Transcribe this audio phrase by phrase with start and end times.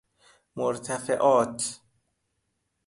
[0.55, 1.79] مرتفعات